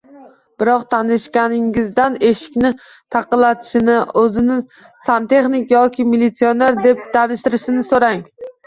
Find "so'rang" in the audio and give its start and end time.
7.95-8.31